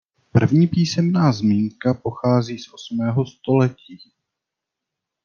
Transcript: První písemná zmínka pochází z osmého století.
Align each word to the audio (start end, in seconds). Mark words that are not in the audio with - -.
První 0.31 0.67
písemná 0.67 1.31
zmínka 1.31 1.93
pochází 1.93 2.59
z 2.59 2.73
osmého 2.73 3.25
století. 3.25 3.99